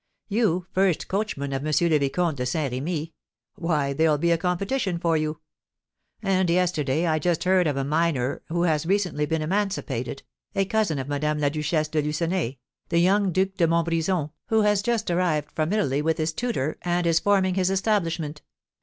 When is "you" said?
0.29-0.65, 5.15-5.41